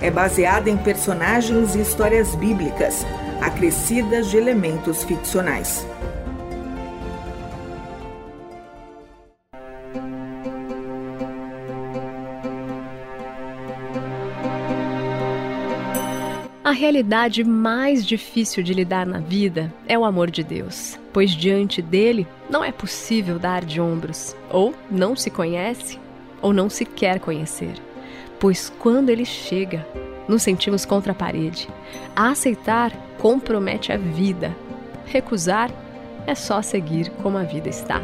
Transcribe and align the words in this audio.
é 0.00 0.10
baseada 0.10 0.70
em 0.70 0.76
personagens 0.76 1.74
e 1.74 1.80
histórias 1.80 2.34
bíblicas, 2.34 3.04
acrescidas 3.40 4.30
de 4.30 4.36
elementos 4.36 5.04
ficcionais. 5.04 5.86
A 16.62 16.70
realidade 16.70 17.42
mais 17.44 18.06
difícil 18.06 18.62
de 18.62 18.74
lidar 18.74 19.06
na 19.06 19.20
vida 19.20 19.72
é 19.86 19.98
o 19.98 20.04
amor 20.04 20.30
de 20.30 20.44
Deus, 20.44 20.98
pois 21.14 21.30
diante 21.30 21.80
dele 21.80 22.26
não 22.50 22.62
é 22.62 22.70
possível 22.70 23.38
dar 23.38 23.64
de 23.64 23.80
ombros, 23.80 24.36
ou 24.50 24.74
não 24.90 25.16
se 25.16 25.30
conhece, 25.30 25.98
ou 26.42 26.52
não 26.52 26.68
se 26.68 26.84
quer 26.84 27.20
conhecer. 27.20 27.87
Pois 28.40 28.72
quando 28.78 29.10
ele 29.10 29.24
chega, 29.24 29.86
nos 30.28 30.42
sentimos 30.42 30.84
contra 30.84 31.12
a 31.12 31.14
parede. 31.14 31.68
A 32.14 32.30
aceitar 32.30 32.92
compromete 33.18 33.92
a 33.92 33.96
vida. 33.96 34.54
Recusar 35.06 35.70
é 36.26 36.34
só 36.34 36.62
seguir 36.62 37.10
como 37.22 37.38
a 37.38 37.42
vida 37.42 37.68
está. 37.68 38.00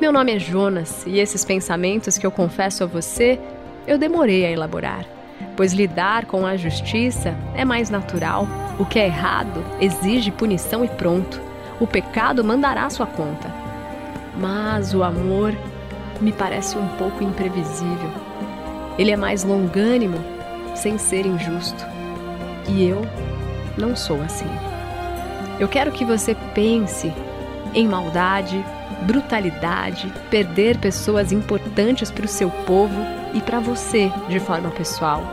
Meu 0.00 0.12
nome 0.12 0.34
é 0.34 0.38
Jonas 0.38 1.04
e 1.06 1.18
esses 1.18 1.44
pensamentos 1.44 2.16
que 2.16 2.26
eu 2.26 2.30
confesso 2.30 2.84
a 2.84 2.86
você, 2.86 3.38
eu 3.86 3.98
demorei 3.98 4.46
a 4.46 4.50
elaborar 4.50 5.04
pois 5.56 5.72
lidar 5.72 6.26
com 6.26 6.46
a 6.46 6.56
justiça 6.56 7.34
é 7.54 7.64
mais 7.64 7.90
natural. 7.90 8.46
O 8.78 8.86
que 8.86 8.98
é 8.98 9.06
errado 9.06 9.62
exige 9.80 10.30
punição 10.30 10.84
e 10.84 10.88
pronto. 10.88 11.40
O 11.78 11.86
pecado 11.86 12.42
mandará 12.42 12.88
sua 12.88 13.06
conta. 13.06 13.52
Mas 14.38 14.94
o 14.94 15.02
amor 15.02 15.54
me 16.20 16.32
parece 16.32 16.78
um 16.78 16.88
pouco 16.96 17.22
imprevisível. 17.22 18.29
Ele 19.00 19.12
é 19.12 19.16
mais 19.16 19.44
longânimo, 19.44 20.18
sem 20.74 20.98
ser 20.98 21.24
injusto. 21.24 21.86
E 22.68 22.84
eu 22.84 23.00
não 23.78 23.96
sou 23.96 24.20
assim. 24.20 24.44
Eu 25.58 25.68
quero 25.68 25.90
que 25.90 26.04
você 26.04 26.36
pense 26.54 27.10
em 27.72 27.88
maldade, 27.88 28.62
brutalidade, 29.06 30.12
perder 30.30 30.76
pessoas 30.76 31.32
importantes 31.32 32.10
para 32.10 32.26
o 32.26 32.28
seu 32.28 32.50
povo 32.50 33.00
e 33.32 33.40
para 33.40 33.58
você 33.58 34.12
de 34.28 34.38
forma 34.38 34.68
pessoal. 34.68 35.24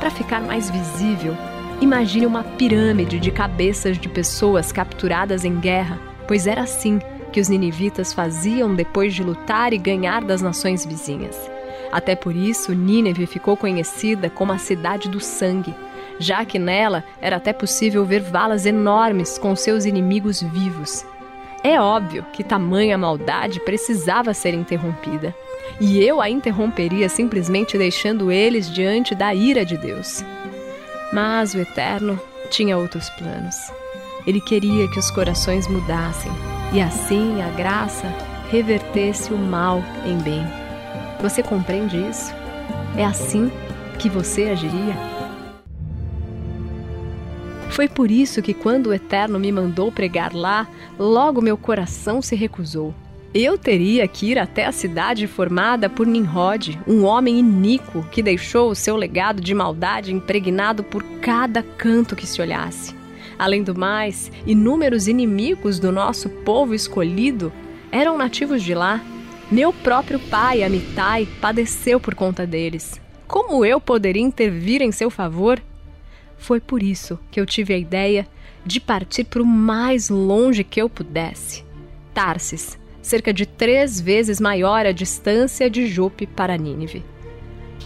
Para 0.00 0.10
ficar 0.10 0.40
mais 0.40 0.70
visível, 0.70 1.36
imagine 1.82 2.24
uma 2.24 2.42
pirâmide 2.42 3.20
de 3.20 3.30
cabeças 3.30 3.98
de 3.98 4.08
pessoas 4.08 4.72
capturadas 4.72 5.44
em 5.44 5.60
guerra, 5.60 6.00
pois 6.26 6.46
era 6.46 6.62
assim 6.62 7.00
que 7.30 7.40
os 7.40 7.50
ninivitas 7.50 8.14
faziam 8.14 8.74
depois 8.74 9.12
de 9.12 9.22
lutar 9.22 9.74
e 9.74 9.78
ganhar 9.78 10.24
das 10.24 10.40
nações 10.40 10.86
vizinhas. 10.86 11.53
Até 11.94 12.16
por 12.16 12.34
isso, 12.34 12.74
Nínive 12.74 13.24
ficou 13.24 13.56
conhecida 13.56 14.28
como 14.28 14.50
a 14.50 14.58
cidade 14.58 15.08
do 15.08 15.20
sangue, 15.20 15.72
já 16.18 16.44
que 16.44 16.58
nela 16.58 17.04
era 17.22 17.36
até 17.36 17.52
possível 17.52 18.04
ver 18.04 18.20
valas 18.20 18.66
enormes 18.66 19.38
com 19.38 19.54
seus 19.54 19.84
inimigos 19.84 20.42
vivos. 20.42 21.06
É 21.62 21.80
óbvio 21.80 22.26
que 22.32 22.42
tamanha 22.42 22.98
maldade 22.98 23.60
precisava 23.60 24.34
ser 24.34 24.54
interrompida 24.54 25.32
e 25.80 26.04
eu 26.04 26.20
a 26.20 26.28
interromperia 26.28 27.08
simplesmente 27.08 27.78
deixando 27.78 28.32
eles 28.32 28.68
diante 28.68 29.14
da 29.14 29.32
ira 29.32 29.64
de 29.64 29.78
Deus. 29.78 30.24
Mas 31.12 31.54
o 31.54 31.60
Eterno 31.60 32.20
tinha 32.50 32.76
outros 32.76 33.08
planos. 33.10 33.54
Ele 34.26 34.40
queria 34.40 34.90
que 34.90 34.98
os 34.98 35.12
corações 35.12 35.68
mudassem 35.68 36.32
e 36.72 36.80
assim 36.80 37.40
a 37.40 37.50
graça 37.50 38.12
revertesse 38.50 39.32
o 39.32 39.38
mal 39.38 39.80
em 40.04 40.18
bem. 40.18 40.63
Você 41.24 41.42
compreende 41.42 41.96
isso? 41.96 42.34
É 42.98 43.02
assim 43.02 43.50
que 43.98 44.10
você 44.10 44.42
agiria? 44.50 44.94
Foi 47.70 47.88
por 47.88 48.10
isso 48.10 48.42
que, 48.42 48.52
quando 48.52 48.88
o 48.88 48.92
Eterno 48.92 49.40
me 49.40 49.50
mandou 49.50 49.90
pregar 49.90 50.34
lá, 50.34 50.68
logo 50.98 51.40
meu 51.40 51.56
coração 51.56 52.20
se 52.20 52.36
recusou. 52.36 52.94
Eu 53.32 53.56
teria 53.56 54.06
que 54.06 54.32
ir 54.32 54.38
até 54.38 54.66
a 54.66 54.70
cidade 54.70 55.26
formada 55.26 55.88
por 55.88 56.06
Nimrod, 56.06 56.78
um 56.86 57.04
homem 57.04 57.38
iníquo 57.38 58.06
que 58.12 58.22
deixou 58.22 58.70
o 58.70 58.74
seu 58.74 58.94
legado 58.94 59.40
de 59.40 59.54
maldade 59.54 60.12
impregnado 60.12 60.84
por 60.84 61.02
cada 61.22 61.62
canto 61.62 62.14
que 62.14 62.26
se 62.26 62.42
olhasse. 62.42 62.94
Além 63.38 63.62
do 63.62 63.74
mais, 63.74 64.30
inúmeros 64.46 65.08
inimigos 65.08 65.78
do 65.78 65.90
nosso 65.90 66.28
povo 66.28 66.74
escolhido 66.74 67.50
eram 67.90 68.18
nativos 68.18 68.62
de 68.62 68.74
lá. 68.74 69.00
Meu 69.54 69.72
próprio 69.72 70.18
pai, 70.18 70.64
Amitai, 70.64 71.28
padeceu 71.40 72.00
por 72.00 72.12
conta 72.12 72.44
deles. 72.44 73.00
Como 73.24 73.64
eu 73.64 73.80
poderia 73.80 74.20
intervir 74.20 74.82
em 74.82 74.90
seu 74.90 75.08
favor? 75.10 75.62
Foi 76.36 76.58
por 76.58 76.82
isso 76.82 77.20
que 77.30 77.40
eu 77.40 77.46
tive 77.46 77.72
a 77.72 77.78
ideia 77.78 78.26
de 78.66 78.80
partir 78.80 79.22
para 79.22 79.40
o 79.40 79.46
mais 79.46 80.08
longe 80.08 80.64
que 80.64 80.82
eu 80.82 80.88
pudesse. 80.88 81.64
Tarsis, 82.12 82.76
cerca 83.00 83.32
de 83.32 83.46
três 83.46 84.00
vezes 84.00 84.40
maior 84.40 84.86
a 84.86 84.90
distância 84.90 85.70
de 85.70 85.86
Jope 85.86 86.26
para 86.26 86.58
Nínive. 86.58 87.04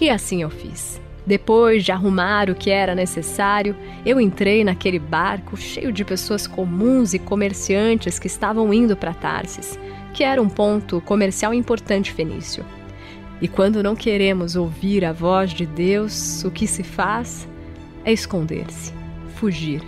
E 0.01 0.09
assim 0.09 0.41
eu 0.41 0.49
fiz. 0.49 0.99
Depois 1.27 1.85
de 1.85 1.93
arrumar 1.93 2.49
o 2.49 2.55
que 2.55 2.71
era 2.71 2.95
necessário, 2.95 3.77
eu 4.07 4.19
entrei 4.19 4.65
naquele 4.65 4.99
barco 4.99 5.55
cheio 5.55 5.93
de 5.93 6.03
pessoas 6.03 6.47
comuns 6.47 7.13
e 7.13 7.19
comerciantes 7.19 8.19
que 8.19 8.27
estavam 8.27 8.73
indo 8.73 8.97
para 8.97 9.13
Tarsis, 9.13 9.79
que 10.19 10.25
era 10.25 10.43
um 10.43 10.49
ponto 10.49 11.01
comercial 11.03 11.55
importante 11.55 12.11
fenício. 12.11 12.65
E 13.41 13.47
quando 13.47 13.85
não 13.85 13.95
queremos 13.95 14.57
ouvir 14.57 15.05
a 15.05 15.13
voz 15.13 15.53
de 15.53 15.65
Deus, 15.65 16.43
o 16.43 16.51
que 16.51 16.67
se 16.67 16.83
faz 16.83 17.47
é 18.05 18.13
esconder-se, 18.13 18.93
fugir 19.37 19.81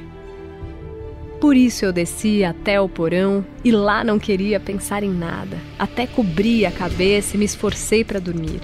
por 1.41 1.57
isso 1.57 1.87
eu 1.87 1.93
desci 1.93 2.45
até 2.45 2.79
o 2.79 2.87
porão 2.87 3.43
e 3.65 3.73
lá 3.73 4.05
não 4.05 4.19
queria 4.19 4.61
pensar 4.61 5.03
em 5.03 5.11
nada. 5.11 5.57
Até 5.79 6.07
cobri 6.07 6.67
a 6.67 6.71
cabeça 6.71 7.35
e 7.35 7.39
me 7.39 7.47
esforcei 7.47 8.05
para 8.05 8.21
dormir. 8.21 8.61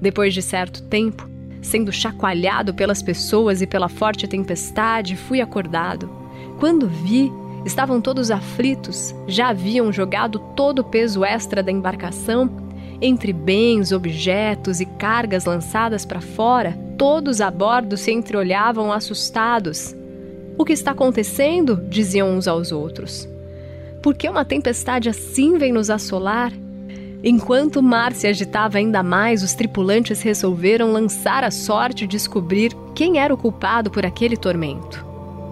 Depois 0.00 0.32
de 0.32 0.40
certo 0.40 0.84
tempo, 0.84 1.28
sendo 1.60 1.90
chacoalhado 1.90 2.72
pelas 2.72 3.02
pessoas 3.02 3.60
e 3.60 3.66
pela 3.66 3.88
forte 3.88 4.28
tempestade, 4.28 5.16
fui 5.16 5.40
acordado. 5.40 6.27
Quando 6.58 6.88
vi, 6.88 7.32
estavam 7.64 8.00
todos 8.00 8.30
aflitos, 8.30 9.14
já 9.26 9.48
haviam 9.48 9.92
jogado 9.92 10.38
todo 10.56 10.80
o 10.80 10.84
peso 10.84 11.24
extra 11.24 11.62
da 11.62 11.70
embarcação 11.72 12.50
entre 13.00 13.32
bens, 13.32 13.92
objetos 13.92 14.80
e 14.80 14.86
cargas 14.86 15.44
lançadas 15.44 16.04
para 16.04 16.20
fora 16.20 16.88
Todos 16.98 17.40
a 17.40 17.48
bordo 17.48 17.96
se 17.96 18.10
entreolhavam 18.10 18.92
assustados. 18.92 19.94
O 20.58 20.64
que 20.64 20.72
está 20.72 20.90
acontecendo? 20.90 21.76
diziam 21.88 22.28
uns 22.28 22.48
aos 22.48 22.72
outros. 22.72 23.28
Por 24.02 24.16
que 24.16 24.28
uma 24.28 24.44
tempestade 24.44 25.08
assim 25.08 25.56
vem 25.58 25.72
nos 25.72 25.90
assolar? 25.90 26.52
Enquanto 27.22 27.76
o 27.76 27.82
mar 27.84 28.12
se 28.14 28.26
agitava 28.26 28.78
ainda 28.78 29.00
mais, 29.00 29.44
os 29.44 29.54
tripulantes 29.54 30.20
resolveram 30.22 30.90
lançar 30.90 31.44
a 31.44 31.52
sorte 31.52 32.02
e 32.02 32.08
descobrir 32.08 32.72
quem 32.96 33.20
era 33.20 33.32
o 33.32 33.38
culpado 33.38 33.92
por 33.92 34.04
aquele 34.04 34.36
tormento. 34.36 35.07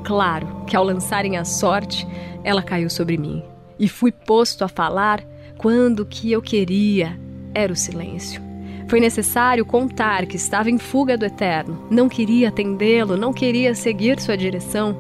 Claro 0.07 0.63
que 0.69 0.77
ao 0.77 0.85
lançarem 0.85 1.37
a 1.37 1.45
sorte, 1.45 2.07
ela 2.45 2.63
caiu 2.63 2.89
sobre 2.89 3.19
mim. 3.19 3.43
E 3.77 3.89
fui 3.89 4.13
posto 4.13 4.63
a 4.63 4.69
falar 4.69 5.21
quando 5.59 6.01
o 6.01 6.07
que 6.07 6.31
eu 6.31 6.41
queria 6.41 7.19
era 7.53 7.73
o 7.73 7.77
silêncio. 7.77 8.41
Foi 8.87 9.01
necessário 9.01 9.67
contar 9.67 10.25
que 10.27 10.37
estava 10.37 10.71
em 10.71 10.79
fuga 10.79 11.19
do 11.19 11.27
Eterno, 11.27 11.89
não 11.91 12.09
queria 12.09 12.51
atendê-lo, 12.51 13.17
não 13.17 13.33
queria 13.33 13.75
seguir 13.75 14.21
sua 14.21 14.37
direção. 14.37 14.97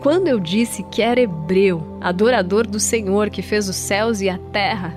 Quando 0.00 0.26
eu 0.26 0.40
disse 0.40 0.82
que 0.90 1.00
era 1.00 1.20
hebreu, 1.20 1.98
adorador 2.00 2.66
do 2.66 2.80
Senhor 2.80 3.30
que 3.30 3.42
fez 3.42 3.68
os 3.68 3.76
céus 3.76 4.20
e 4.20 4.28
a 4.28 4.38
terra, 4.50 4.92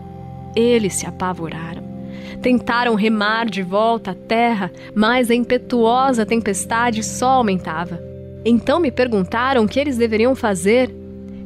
eles 0.56 0.96
se 0.96 1.06
apavoraram. 1.06 1.84
Tentaram 2.42 2.96
remar 2.96 3.46
de 3.46 3.62
volta 3.62 4.10
à 4.10 4.16
terra, 4.16 4.72
mas 4.96 5.30
a 5.30 5.36
impetuosa 5.36 6.26
tempestade 6.26 7.04
só 7.04 7.30
aumentava. 7.30 8.05
Então 8.46 8.80
me 8.80 8.92
perguntaram 8.92 9.64
o 9.64 9.68
que 9.68 9.80
eles 9.80 9.98
deveriam 9.98 10.36
fazer. 10.36 10.94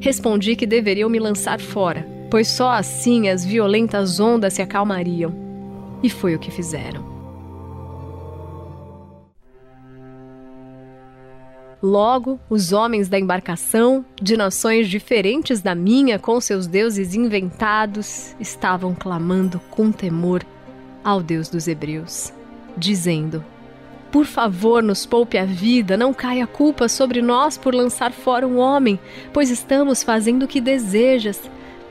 Respondi 0.01 0.56
que 0.57 0.68
deveriam 0.68 1.10
me 1.10 1.18
lançar 1.18 1.60
fora, 1.60 2.06
pois 2.30 2.50
só 2.50 2.72
assim 2.72 3.30
as 3.30 3.46
violentas 3.46 4.19
ondas 4.19 4.54
se 4.54 4.62
acalmariam. 4.62 5.34
E 6.04 6.10
foi 6.10 6.36
o 6.36 6.40
que 6.40 6.51
fizeram. 6.51 7.07
Logo, 11.81 12.38
os 12.50 12.74
homens 12.74 13.07
da 13.07 13.18
embarcação, 13.18 14.04
de 14.22 14.36
nações 14.36 14.90
diferentes 14.90 15.62
da 15.62 15.74
minha, 15.74 16.19
com 16.19 16.42
seus 16.42 16.68
deuses 16.68 17.16
inventados, 17.16 18.36
estavam 18.38 18.94
clamando 18.94 19.62
com 19.72 19.90
temor 19.90 20.44
ao 21.01 21.22
Deus 21.24 21.48
dos 21.48 21.69
Hebreus, 21.69 22.34
dizendo: 22.75 23.42
por 24.12 24.26
favor, 24.26 24.82
nos 24.82 25.06
poupe 25.06 25.38
a 25.38 25.46
vida, 25.46 25.96
não 25.96 26.14
caia 26.14 26.48
culpa 26.48 26.88
sobre 26.88 27.22
nós 27.22 27.58
por 27.58 27.76
lançar 27.76 28.12
fora 28.12 28.48
um 28.48 28.58
homem, 28.58 29.00
pois 29.32 29.50
estamos 29.50 30.02
fazendo 30.02 30.44
o 30.44 30.48
que 30.48 30.60
desejas. 30.60 31.40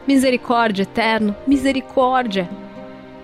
Misericórdia, 0.07 0.83
eterno, 0.83 1.37
misericórdia. 1.47 2.49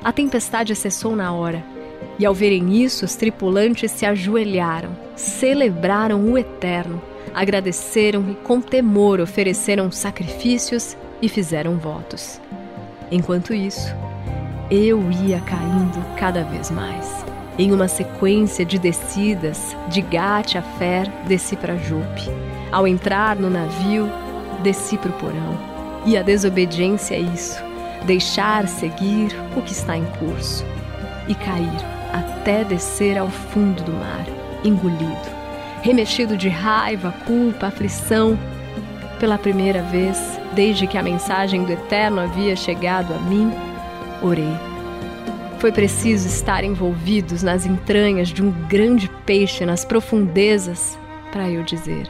A 0.03 0.13
tempestade 0.13 0.75
cessou 0.77 1.17
na 1.17 1.33
hora 1.33 1.75
e 2.19 2.25
ao 2.25 2.35
verem 2.35 2.83
isso, 2.83 3.05
os 3.05 3.17
tripulantes 3.17 3.91
se 3.91 4.07
ajoelharam, 4.07 4.97
celebraram 5.17 6.25
o 6.31 6.39
Eterno, 6.39 7.03
agradeceram 7.35 8.31
e 8.31 8.35
com 8.35 8.61
temor 8.61 9.21
ofereceram 9.21 9.91
sacrifícios 9.91 10.97
e 11.21 11.29
fizeram 11.29 11.77
votos. 11.77 12.41
Enquanto 13.11 13.53
isso, 13.53 13.95
eu 14.71 15.03
ia 15.27 15.41
caindo 15.41 16.05
cada 16.17 16.45
vez 16.45 16.71
mais. 16.71 17.24
Em 17.57 17.71
uma 17.71 17.87
sequência 17.87 18.65
de 18.65 18.79
descidas, 18.79 19.77
de 19.89 20.01
Gate 20.01 20.57
a 20.57 20.63
Fer, 20.63 21.09
desci 21.27 21.55
para 21.57 21.77
Jope. 21.77 22.29
Ao 22.73 22.87
entrar 22.87 23.37
no 23.37 23.49
navio, 23.49 24.11
desci 24.63 24.99
para 24.99 25.11
o 25.11 25.15
porão. 25.15 25.57
E 26.05 26.17
a 26.17 26.23
desobediência 26.23 27.15
é 27.15 27.21
isso: 27.21 27.63
deixar 28.05 28.67
seguir 28.67 29.29
o 29.57 29.63
que 29.63 29.73
está 29.73 29.97
em 29.97 30.05
curso 30.19 30.65
e 31.29 31.35
cair 31.35 31.95
até 32.13 32.65
descer 32.65 33.17
ao 33.17 33.29
fundo 33.29 33.83
do 33.85 33.93
mar, 33.93 34.27
engolido, 34.65 35.29
remexido 35.83 36.37
de 36.37 36.49
raiva, 36.49 37.15
culpa, 37.25 37.69
aflição. 37.69 38.37
Pela 39.21 39.39
primeira 39.39 39.81
vez, 39.81 40.41
desde 40.55 40.87
que 40.87 40.99
a 40.99 41.03
mensagem 41.03 41.63
do 41.65 41.73
Eterno 41.73 42.21
havia 42.21 42.57
chegado 42.57 43.15
a 43.15 43.19
mim, 43.19 43.53
orei. 44.21 44.74
Foi 45.65 45.73
preciso 45.73 46.29
estar 46.29 46.63
envolvidos 46.63 47.43
nas 47.43 47.65
entranhas 47.65 48.29
de 48.29 48.43
um 48.43 48.51
grande 48.69 49.09
peixe 49.25 49.65
nas 49.65 49.83
profundezas 49.83 50.99
para 51.33 51.49
eu 51.49 51.63
dizer: 51.63 52.07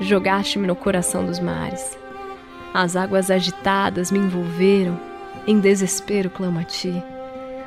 Jogaste-me 0.00 0.68
no 0.68 0.76
coração 0.76 1.26
dos 1.26 1.40
mares. 1.40 1.98
As 2.72 2.94
águas 2.94 3.28
agitadas 3.28 4.12
me 4.12 4.20
envolveram, 4.20 5.00
em 5.48 5.58
desespero 5.58 6.30
clamo 6.30 6.60
a 6.60 6.62
ti. 6.62 6.94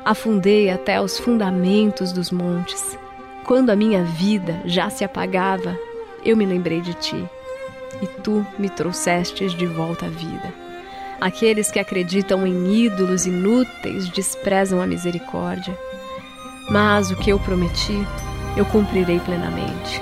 Afundei 0.05 0.69
até 0.69 1.01
os 1.01 1.19
fundamentos 1.19 2.13
dos 2.13 2.31
montes. 2.31 2.97
Quando 3.43 3.71
a 3.71 3.75
minha 3.75 4.05
vida 4.05 4.61
já 4.63 4.89
se 4.89 5.03
apagava, 5.03 5.77
eu 6.23 6.37
me 6.37 6.45
lembrei 6.45 6.79
de 6.79 6.93
ti, 6.93 7.25
e 8.01 8.07
tu 8.21 8.47
me 8.57 8.69
trouxestes 8.69 9.51
de 9.51 9.65
volta 9.65 10.05
à 10.05 10.09
vida. 10.09 10.64
Aqueles 11.19 11.71
que 11.71 11.79
acreditam 11.79 12.45
em 12.45 12.85
ídolos 12.85 13.25
inúteis 13.25 14.09
desprezam 14.09 14.81
a 14.81 14.87
misericórdia. 14.87 15.77
Mas 16.69 17.11
o 17.11 17.15
que 17.15 17.31
eu 17.31 17.39
prometi, 17.39 17.97
eu 18.57 18.65
cumprirei 18.65 19.19
plenamente. 19.19 20.01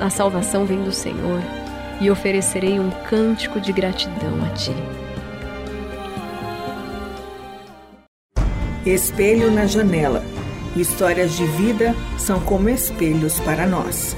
A 0.00 0.10
salvação 0.10 0.64
vem 0.64 0.82
do 0.82 0.92
Senhor, 0.92 1.40
e 2.00 2.10
oferecerei 2.10 2.78
um 2.78 2.90
cântico 3.08 3.60
de 3.60 3.72
gratidão 3.72 4.44
a 4.44 4.50
ti. 4.50 4.72
Espelho 8.84 9.50
na 9.50 9.66
janela. 9.66 10.22
Histórias 10.76 11.36
de 11.36 11.46
vida 11.46 11.94
são 12.18 12.40
como 12.40 12.68
espelhos 12.68 13.38
para 13.40 13.66
nós. 13.66 14.16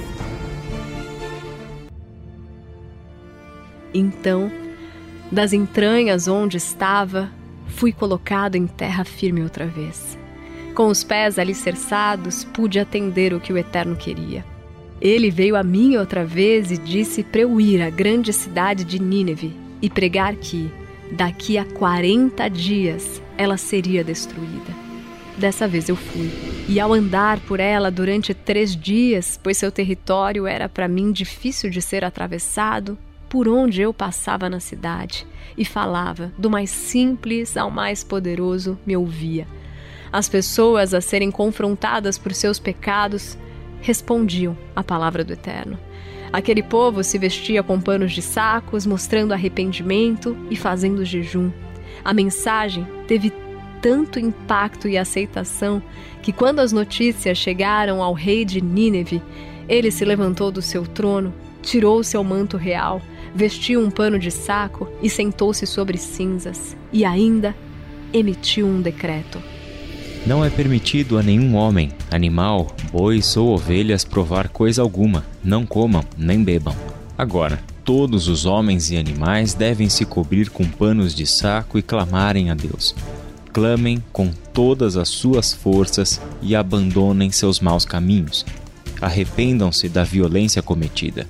Então, 3.92 4.50
das 5.30 5.52
entranhas 5.52 6.28
onde 6.28 6.56
estava, 6.56 7.30
fui 7.68 7.92
colocado 7.92 8.54
em 8.56 8.66
terra 8.66 9.04
firme 9.04 9.42
outra 9.42 9.66
vez. 9.66 10.18
Com 10.74 10.88
os 10.88 11.02
pés 11.02 11.38
alicerçados, 11.38 12.44
pude 12.44 12.78
atender 12.78 13.32
o 13.32 13.40
que 13.40 13.52
o 13.52 13.58
Eterno 13.58 13.96
queria. 13.96 14.44
Ele 15.00 15.30
veio 15.30 15.56
a 15.56 15.62
mim 15.62 15.96
outra 15.96 16.24
vez 16.24 16.70
e 16.70 16.78
disse 16.78 17.22
para 17.22 17.42
eu 17.42 17.60
ir 17.60 17.82
à 17.82 17.90
grande 17.90 18.32
cidade 18.32 18.84
de 18.84 18.98
Nínive 18.98 19.54
e 19.80 19.90
pregar 19.90 20.34
que, 20.36 20.70
daqui 21.12 21.58
a 21.58 21.64
40 21.64 22.48
dias, 22.48 23.22
ela 23.36 23.56
seria 23.56 24.02
destruída. 24.02 24.86
Dessa 25.36 25.68
vez 25.68 25.88
eu 25.88 25.96
fui, 25.96 26.30
e 26.66 26.80
ao 26.80 26.94
andar 26.94 27.38
por 27.40 27.60
ela 27.60 27.90
durante 27.90 28.32
três 28.32 28.74
dias, 28.74 29.38
pois 29.42 29.58
seu 29.58 29.70
território 29.70 30.46
era 30.46 30.66
para 30.66 30.88
mim 30.88 31.12
difícil 31.12 31.68
de 31.68 31.82
ser 31.82 32.04
atravessado, 32.04 32.96
por 33.28 33.48
onde 33.48 33.80
eu 33.80 33.92
passava 33.92 34.48
na 34.48 34.60
cidade 34.60 35.26
e 35.56 35.64
falava, 35.64 36.32
do 36.36 36.50
mais 36.50 36.70
simples 36.70 37.56
ao 37.56 37.70
mais 37.70 38.04
poderoso, 38.04 38.78
me 38.86 38.96
ouvia. 38.96 39.46
As 40.12 40.28
pessoas 40.28 40.94
a 40.94 41.00
serem 41.00 41.30
confrontadas 41.30 42.16
por 42.16 42.32
seus 42.32 42.58
pecados 42.58 43.36
respondiam 43.80 44.56
à 44.74 44.82
palavra 44.82 45.24
do 45.24 45.32
Eterno. 45.32 45.78
Aquele 46.32 46.62
povo 46.62 47.02
se 47.02 47.18
vestia 47.18 47.62
com 47.62 47.80
panos 47.80 48.12
de 48.12 48.22
sacos, 48.22 48.84
mostrando 48.84 49.32
arrependimento 49.32 50.36
e 50.50 50.56
fazendo 50.56 51.04
jejum. 51.04 51.50
A 52.04 52.12
mensagem 52.12 52.86
teve 53.06 53.32
tanto 53.80 54.18
impacto 54.18 54.88
e 54.88 54.98
aceitação 54.98 55.82
que, 56.22 56.32
quando 56.32 56.60
as 56.60 56.72
notícias 56.72 57.38
chegaram 57.38 58.02
ao 58.02 58.12
rei 58.12 58.44
de 58.44 58.60
Nínive, 58.60 59.22
ele 59.68 59.90
se 59.90 60.04
levantou 60.04 60.50
do 60.50 60.62
seu 60.62 60.86
trono, 60.86 61.32
tirou 61.62 62.02
seu 62.02 62.22
manto 62.22 62.56
real, 62.56 63.00
vestiu 63.34 63.80
um 63.80 63.90
pano 63.90 64.18
de 64.18 64.30
saco 64.30 64.88
e 65.02 65.10
sentou-se 65.10 65.66
sobre 65.66 65.98
cinzas, 65.98 66.76
e 66.92 67.04
ainda 67.04 67.54
emitiu 68.12 68.66
um 68.66 68.80
decreto. 68.80 69.40
Não 70.26 70.44
é 70.44 70.50
permitido 70.50 71.18
a 71.18 71.22
nenhum 71.22 71.54
homem, 71.54 71.92
animal, 72.10 72.74
bois 72.90 73.36
ou 73.36 73.54
ovelhas 73.54 74.04
provar 74.04 74.48
coisa 74.48 74.82
alguma, 74.82 75.24
não 75.42 75.64
comam 75.64 76.02
nem 76.18 76.42
bebam. 76.42 76.74
Agora, 77.16 77.62
todos 77.84 78.26
os 78.26 78.44
homens 78.44 78.90
e 78.90 78.96
animais 78.96 79.54
devem 79.54 79.88
se 79.88 80.04
cobrir 80.04 80.50
com 80.50 80.64
panos 80.64 81.14
de 81.14 81.24
saco 81.24 81.78
e 81.78 81.82
clamarem 81.82 82.50
a 82.50 82.54
Deus. 82.54 82.92
Clamem 83.52 84.02
com 84.12 84.32
todas 84.52 84.96
as 84.96 85.08
suas 85.08 85.54
forças 85.54 86.20
e 86.42 86.56
abandonem 86.56 87.30
seus 87.30 87.60
maus 87.60 87.84
caminhos. 87.84 88.44
Arrependam-se 89.00 89.88
da 89.88 90.02
violência 90.02 90.60
cometida. 90.60 91.26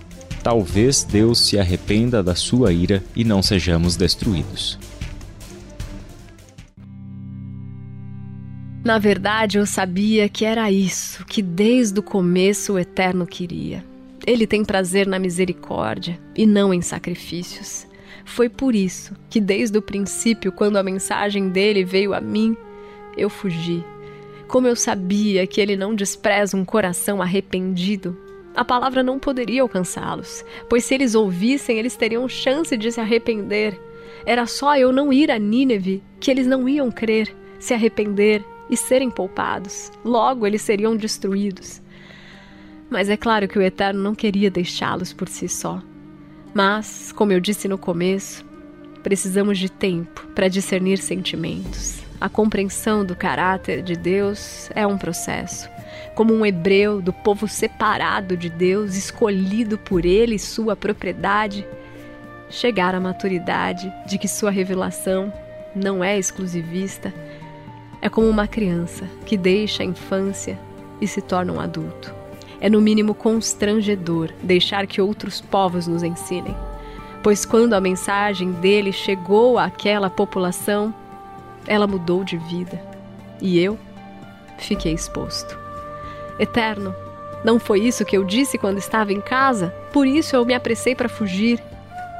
Talvez 0.46 1.02
Deus 1.02 1.40
se 1.40 1.58
arrependa 1.58 2.22
da 2.22 2.36
sua 2.36 2.72
ira 2.72 3.02
e 3.16 3.24
não 3.24 3.42
sejamos 3.42 3.96
destruídos. 3.96 4.78
Na 8.84 8.96
verdade, 9.00 9.58
eu 9.58 9.66
sabia 9.66 10.28
que 10.28 10.44
era 10.44 10.70
isso 10.70 11.26
que 11.26 11.42
desde 11.42 11.98
o 11.98 12.02
começo 12.04 12.74
o 12.74 12.78
Eterno 12.78 13.26
queria 13.26 13.82
ele 14.26 14.46
tem 14.46 14.64
prazer 14.64 15.06
na 15.06 15.18
misericórdia 15.18 16.18
e 16.34 16.44
não 16.44 16.74
em 16.74 16.82
sacrifícios. 16.82 17.86
Foi 18.24 18.48
por 18.48 18.74
isso 18.74 19.14
que, 19.30 19.40
desde 19.40 19.78
o 19.78 19.82
princípio, 19.82 20.50
quando 20.50 20.76
a 20.76 20.82
mensagem 20.82 21.48
dele 21.48 21.84
veio 21.84 22.12
a 22.12 22.20
mim, 22.20 22.56
eu 23.16 23.30
fugi. 23.30 23.84
Como 24.48 24.66
eu 24.66 24.74
sabia 24.74 25.46
que 25.46 25.60
ele 25.60 25.76
não 25.76 25.94
despreza 25.94 26.56
um 26.56 26.64
coração 26.64 27.22
arrependido, 27.22 28.18
a 28.56 28.64
palavra 28.64 29.02
não 29.02 29.18
poderia 29.18 29.60
alcançá-los, 29.60 30.42
pois 30.68 30.82
se 30.82 30.94
eles 30.94 31.14
ouvissem, 31.14 31.78
eles 31.78 31.94
teriam 31.94 32.26
chance 32.26 32.74
de 32.74 32.90
se 32.90 32.98
arrepender. 32.98 33.78
Era 34.24 34.46
só 34.46 34.76
eu 34.78 34.90
não 34.90 35.12
ir 35.12 35.30
a 35.30 35.38
Nínive 35.38 36.02
que 36.18 36.30
eles 36.30 36.46
não 36.46 36.66
iam 36.66 36.90
crer, 36.90 37.36
se 37.58 37.74
arrepender 37.74 38.42
e 38.70 38.76
serem 38.76 39.10
poupados. 39.10 39.92
Logo, 40.02 40.46
eles 40.46 40.62
seriam 40.62 40.96
destruídos. 40.96 41.82
Mas 42.88 43.10
é 43.10 43.16
claro 43.16 43.46
que 43.46 43.58
o 43.58 43.62
Eterno 43.62 44.02
não 44.02 44.14
queria 44.14 44.50
deixá-los 44.50 45.12
por 45.12 45.28
si 45.28 45.48
só. 45.48 45.82
Mas, 46.54 47.12
como 47.12 47.32
eu 47.32 47.40
disse 47.40 47.68
no 47.68 47.76
começo, 47.76 48.42
precisamos 49.02 49.58
de 49.58 49.70
tempo 49.70 50.26
para 50.34 50.48
discernir 50.48 50.96
sentimentos. 50.96 52.00
A 52.18 52.30
compreensão 52.30 53.04
do 53.04 53.14
caráter 53.14 53.82
de 53.82 53.94
Deus 53.94 54.70
é 54.74 54.86
um 54.86 54.96
processo. 54.96 55.75
Como 56.16 56.32
um 56.32 56.46
hebreu 56.46 57.02
do 57.02 57.12
povo 57.12 57.46
separado 57.46 58.38
de 58.38 58.48
Deus, 58.48 58.96
escolhido 58.96 59.76
por 59.76 60.06
ele 60.06 60.38
sua 60.38 60.74
propriedade, 60.74 61.66
chegar 62.48 62.94
à 62.94 63.00
maturidade 63.00 63.92
de 64.06 64.16
que 64.16 64.26
sua 64.26 64.50
revelação 64.50 65.30
não 65.74 66.02
é 66.02 66.18
exclusivista, 66.18 67.12
é 68.00 68.08
como 68.08 68.30
uma 68.30 68.46
criança 68.46 69.04
que 69.26 69.36
deixa 69.36 69.82
a 69.82 69.86
infância 69.86 70.58
e 71.02 71.06
se 71.06 71.20
torna 71.20 71.52
um 71.52 71.60
adulto. 71.60 72.14
É 72.62 72.70
no 72.70 72.80
mínimo 72.80 73.14
constrangedor 73.14 74.32
deixar 74.42 74.86
que 74.86 75.02
outros 75.02 75.42
povos 75.42 75.86
nos 75.86 76.02
ensinem, 76.02 76.56
pois 77.22 77.44
quando 77.44 77.74
a 77.74 77.80
mensagem 77.80 78.52
dele 78.52 78.90
chegou 78.90 79.58
àquela 79.58 80.08
população, 80.08 80.94
ela 81.66 81.86
mudou 81.86 82.24
de 82.24 82.38
vida 82.38 82.80
e 83.38 83.60
eu 83.60 83.78
fiquei 84.56 84.94
exposto. 84.94 85.65
Eterno, 86.38 86.94
Não 87.44 87.60
foi 87.60 87.80
isso 87.80 88.04
que 88.04 88.16
eu 88.16 88.24
disse 88.24 88.58
quando 88.58 88.78
estava 88.78 89.12
em 89.12 89.20
casa? 89.20 89.68
Por 89.92 90.06
isso 90.06 90.34
eu 90.34 90.44
me 90.44 90.54
apressei 90.54 90.94
para 90.96 91.08
fugir. 91.08 91.62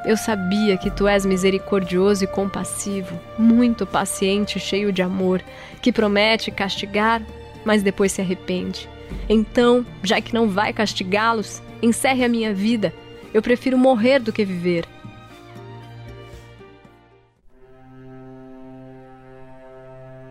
Eu 0.05 0.17
sabia 0.17 0.77
que 0.77 0.89
tu 0.89 1.09
és 1.09 1.27
misericordioso 1.27 2.23
e 2.23 2.29
compassivo, 2.29 3.19
muito 3.37 3.85
paciente 3.85 4.57
e 4.57 4.61
cheio 4.61 4.93
de 4.93 5.03
amor, 5.03 5.43
que 5.83 5.91
promete 5.91 6.53
castigar, 6.53 7.21
mas 7.65 7.83
depois 7.83 8.13
se 8.13 8.21
arrepende. 8.21 8.89
Então, 9.29 9.85
já 10.03 10.21
que 10.21 10.33
não 10.33 10.49
vai 10.49 10.73
castigá-los, 10.73 11.61
encerre 11.83 12.25
a 12.25 12.29
minha 12.29 12.55
vida. 12.55 12.95
Eu 13.35 13.43
prefiro 13.43 13.77
morrer 13.77 14.21
do 14.21 14.33
que 14.33 14.45
viver. 14.45 14.87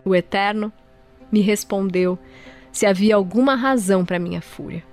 O 0.04 0.14
Eterno 0.14 0.72
me 1.30 1.40
respondeu 1.40 2.18
se 2.76 2.84
havia 2.84 3.16
alguma 3.16 3.54
razão 3.54 4.04
para 4.04 4.18
minha 4.18 4.42
fúria. 4.42 4.84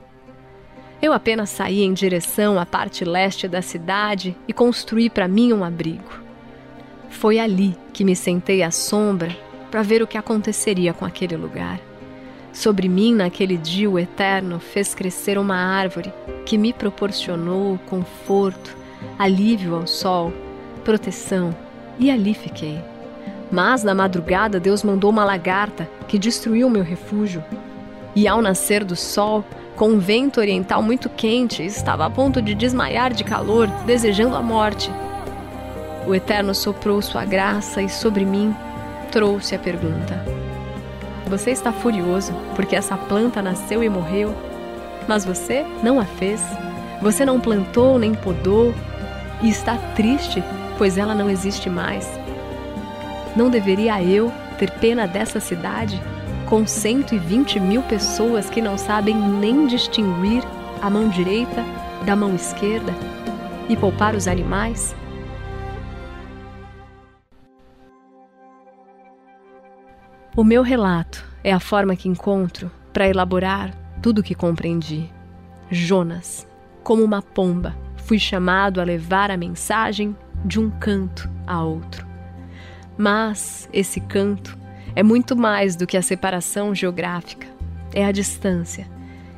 Eu 1.02 1.12
apenas 1.12 1.50
saí 1.50 1.82
em 1.82 1.92
direção 1.92 2.58
à 2.58 2.66
parte 2.66 3.04
leste 3.04 3.46
da 3.46 3.62
cidade 3.62 4.38
e 4.48 4.54
construí 4.54 5.10
para 5.10 5.28
mim 5.28 5.52
um 5.52 5.66
abrigo. 5.66 6.24
Foi 7.10 7.40
ali 7.40 7.76
que 7.92 8.06
me 8.06 8.16
sentei 8.16 8.64
à 8.64 8.72
sombra 8.72 9.36
para 9.70 9.82
ver 9.82 10.02
o 10.02 10.08
que 10.08 10.18
aconteceria 10.18 10.94
com 10.94 11.04
aquele 11.04 11.36
lugar. 11.36 11.78
Sobre 12.54 12.88
mim, 12.88 13.14
naquele 13.14 13.58
dia, 13.58 13.90
o 13.90 14.00
Eterno 14.00 14.62
fez 14.62 14.96
crescer 14.96 15.38
uma 15.38 15.58
árvore 15.58 16.14
que 16.46 16.58
me 16.58 16.72
proporcionou 16.72 17.78
conforto, 17.80 18.78
alívio 19.20 19.76
ao 19.76 19.86
sol, 19.88 20.32
proteção, 20.86 21.54
e 22.00 22.10
ali 22.10 22.34
fiquei. 22.34 22.80
Mas 23.52 23.84
na 23.84 23.94
madrugada, 23.94 24.58
Deus 24.58 24.84
mandou 24.84 25.10
uma 25.10 25.26
lagarta 25.26 25.90
que 26.08 26.18
destruiu 26.18 26.70
meu 26.70 26.82
refúgio. 26.82 27.44
E 28.16 28.28
ao 28.28 28.42
nascer 28.42 28.84
do 28.84 28.96
sol, 28.96 29.44
com 29.76 29.90
um 29.90 30.00
vento 30.00 30.40
oriental 30.40 30.82
muito 30.84 31.10
quente, 31.10 31.64
estava 31.64 32.06
a 32.06 32.10
ponto 32.10 32.42
de 32.42 32.54
desmaiar 32.54 33.14
de 33.14 33.24
calor, 33.24 33.68
desejando 33.86 34.36
a 34.36 34.42
morte. 34.42 34.92
O 36.06 36.14
Eterno 36.14 36.54
soprou 36.54 37.02
sua 37.02 37.26
graça 37.26 37.82
e 37.82 37.90
sobre 37.90 38.26
mim 38.26 38.54
trouxe 39.12 39.56
a 39.56 39.60
pergunta: 39.60 40.24
Você 41.28 41.52
está 41.52 41.72
furioso 41.72 42.34
porque 42.56 42.76
essa 42.76 42.98
planta 42.98 43.42
nasceu 43.42 43.84
e 43.84 43.90
morreu, 43.90 44.36
mas 45.08 45.26
você 45.26 45.66
não 45.82 46.00
a 46.00 46.06
fez? 46.06 46.42
Você 47.02 47.26
não 47.26 47.40
plantou 47.40 47.98
nem 47.98 48.14
podou 48.14 48.74
e 49.42 49.50
está 49.50 49.78
triste 49.96 50.44
pois 50.78 50.98
ela 50.98 51.16
não 51.16 51.30
existe 51.30 51.70
mais? 51.70 52.08
Não 53.36 53.50
deveria 53.50 54.02
eu 54.04 54.32
ter 54.58 54.72
pena 54.72 55.08
dessa 55.08 55.40
cidade? 55.40 56.02
Com 56.54 56.68
120 56.68 57.60
mil 57.60 57.82
pessoas 57.82 58.48
que 58.48 58.62
não 58.62 58.78
sabem 58.78 59.16
nem 59.16 59.66
distinguir 59.66 60.44
a 60.84 60.88
mão 60.88 61.10
direita 61.10 61.66
da 62.06 62.16
mão 62.16 62.36
esquerda 62.36 62.94
e 63.68 63.76
poupar 63.76 64.14
os 64.14 64.28
animais? 64.28 64.96
O 70.38 70.44
meu 70.44 70.62
relato 70.62 71.26
é 71.44 71.52
a 71.52 71.60
forma 71.60 71.96
que 71.96 72.08
encontro 72.08 72.70
para 72.94 73.10
elaborar 73.10 73.74
tudo 74.00 74.20
o 74.20 74.24
que 74.24 74.36
compreendi. 74.36 75.12
Jonas, 75.72 76.48
como 76.84 77.04
uma 77.04 77.24
pomba, 77.24 77.76
fui 77.98 78.20
chamado 78.20 78.80
a 78.80 78.84
levar 78.84 79.32
a 79.32 79.38
mensagem 79.38 80.16
de 80.46 80.60
um 80.60 80.70
canto 80.70 81.28
a 81.48 81.64
outro. 81.64 82.06
Mas 82.96 83.68
esse 83.74 84.00
canto 84.00 84.62
é 84.96 85.02
muito 85.02 85.36
mais 85.36 85.76
do 85.76 85.88
que 85.88 85.98
a 85.98 86.02
separação 86.02 86.74
geográfica, 86.76 87.48
é 87.94 88.06
a 88.06 88.12
distância 88.12 88.88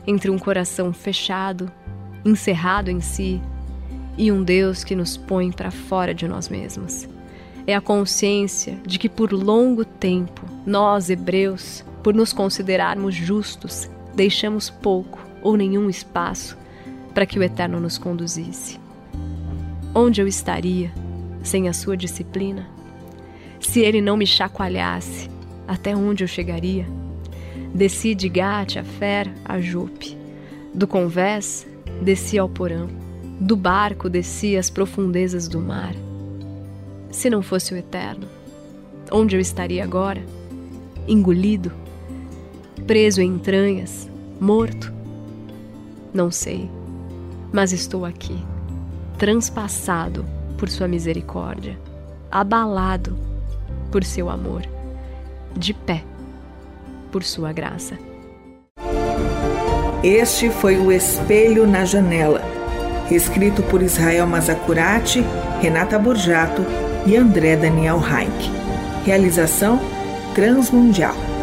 entre 0.07 0.29
um 0.29 0.37
coração 0.37 0.93
fechado, 0.93 1.71
encerrado 2.23 2.89
em 2.89 3.01
si, 3.01 3.41
e 4.17 4.31
um 4.31 4.43
Deus 4.43 4.83
que 4.83 4.95
nos 4.95 5.17
põe 5.17 5.51
para 5.51 5.71
fora 5.71 6.13
de 6.13 6.27
nós 6.27 6.47
mesmos. 6.49 7.07
É 7.67 7.75
a 7.75 7.81
consciência 7.81 8.77
de 8.85 8.99
que 8.99 9.09
por 9.09 9.33
longo 9.33 9.83
tempo, 9.83 10.45
nós, 10.65 11.09
hebreus, 11.09 11.83
por 12.03 12.13
nos 12.13 12.31
considerarmos 12.31 13.15
justos, 13.15 13.89
deixamos 14.13 14.69
pouco 14.69 15.19
ou 15.41 15.57
nenhum 15.57 15.89
espaço 15.89 16.57
para 17.13 17.25
que 17.25 17.39
o 17.39 17.43
Eterno 17.43 17.79
nos 17.79 17.97
conduzisse. 17.97 18.79
Onde 19.93 20.21
eu 20.21 20.27
estaria 20.27 20.91
sem 21.41 21.67
a 21.67 21.73
sua 21.73 21.97
disciplina? 21.97 22.67
Se 23.59 23.79
ele 23.79 24.01
não 24.01 24.17
me 24.17 24.27
chacoalhasse, 24.27 25.29
até 25.67 25.95
onde 25.95 26.23
eu 26.23 26.27
chegaria? 26.27 26.85
Desci 27.73 28.15
de 28.15 28.29
Gate 28.29 28.77
a 28.77 28.83
Fer 28.83 29.31
a 29.43 29.59
Jope. 29.59 30.17
Do 30.73 30.87
convés, 30.87 31.67
desci 32.01 32.37
ao 32.37 32.49
porão. 32.49 32.87
Do 33.39 33.55
barco, 33.55 34.09
desci 34.09 34.55
às 34.55 34.69
profundezas 34.69 35.47
do 35.47 35.59
mar. 35.59 35.93
Se 37.11 37.29
não 37.29 37.41
fosse 37.41 37.73
o 37.73 37.77
eterno, 37.77 38.27
onde 39.11 39.35
eu 39.35 39.39
estaria 39.39 39.83
agora? 39.83 40.23
Engolido? 41.07 41.71
Preso 42.87 43.21
em 43.21 43.27
entranhas? 43.27 44.09
Morto? 44.39 44.93
Não 46.13 46.31
sei, 46.31 46.69
mas 47.51 47.73
estou 47.73 48.05
aqui, 48.05 48.37
transpassado 49.17 50.25
por 50.57 50.69
Sua 50.69 50.87
misericórdia, 50.87 51.77
abalado 52.31 53.17
por 53.91 54.03
seu 54.03 54.29
amor 54.29 54.74
de 55.55 55.73
pé, 55.73 56.03
por 57.11 57.23
sua 57.23 57.51
graça. 57.53 57.97
Este 60.03 60.49
foi 60.49 60.77
o 60.77 60.91
Espelho 60.91 61.65
na 61.65 61.85
Janela, 61.85 62.41
escrito 63.09 63.63
por 63.63 63.81
Israel 63.81 64.27
Mazacurati, 64.27 65.23
Renata 65.61 65.97
Borjato 65.97 66.63
e 67.07 67.15
André 67.15 67.55
Daniel 67.55 67.97
Heinck. 67.97 68.51
Realização 69.05 69.79
Transmundial. 70.33 71.34